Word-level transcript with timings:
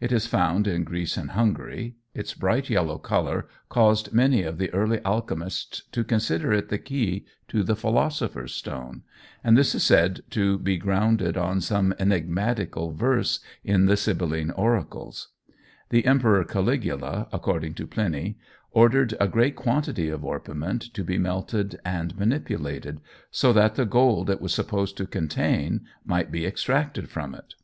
It 0.00 0.10
is 0.10 0.26
found 0.26 0.66
in 0.66 0.82
Greece 0.82 1.16
and 1.16 1.30
Hungary. 1.30 1.94
Its 2.12 2.34
bright 2.34 2.68
yellow 2.68 2.98
colour 2.98 3.46
caused 3.68 4.12
many 4.12 4.42
of 4.42 4.58
the 4.58 4.68
early 4.74 4.98
alchemists 5.04 5.84
to 5.92 6.02
consider 6.02 6.52
it 6.52 6.70
the 6.70 6.78
key 6.78 7.24
to 7.46 7.62
the 7.62 7.76
Philosopher's 7.76 8.52
Stone, 8.52 9.04
and 9.44 9.56
this 9.56 9.72
is 9.72 9.84
said 9.84 10.22
to 10.30 10.58
be 10.58 10.76
grounded 10.76 11.36
on 11.36 11.60
some 11.60 11.94
enigmatical 12.00 12.90
verse 12.90 13.38
in 13.62 13.86
the 13.86 13.96
Sibylline 13.96 14.50
oracles. 14.50 15.28
The 15.90 16.04
Emperor 16.04 16.42
Caligula, 16.42 17.28
according 17.32 17.74
to 17.74 17.86
Pliny, 17.86 18.38
ordered 18.72 19.14
a 19.20 19.28
great 19.28 19.54
quantity 19.54 20.08
of 20.08 20.24
orpiment 20.24 20.82
to 20.94 21.04
be 21.04 21.16
melted 21.16 21.78
and 21.84 22.18
manipulated, 22.18 23.00
so 23.30 23.52
that 23.52 23.76
the 23.76 23.86
gold 23.86 24.30
it 24.30 24.40
was 24.40 24.52
supposed 24.52 24.96
to 24.96 25.06
contain 25.06 25.82
might 26.04 26.32
be 26.32 26.44
extracted 26.44 27.08
from 27.08 27.36
it. 27.36 27.54